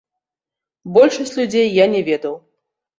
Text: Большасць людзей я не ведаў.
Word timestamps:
Большасць 0.97 1.37
людзей 1.39 1.67
я 1.85 1.89
не 1.95 2.05
ведаў. 2.13 2.39